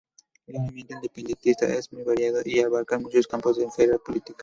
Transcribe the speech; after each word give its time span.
El 0.47 0.59
movimiento 0.61 0.95
independentista 0.95 1.67
es 1.67 1.93
muy 1.93 2.01
variado 2.01 2.39
y 2.43 2.59
abarca 2.61 2.97
muchos 2.97 3.27
campos 3.27 3.57
de 3.57 3.65
la 3.65 3.69
esfera 3.69 3.99
política. 3.99 4.39